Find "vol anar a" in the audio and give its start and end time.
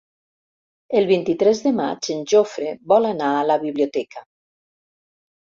2.95-3.45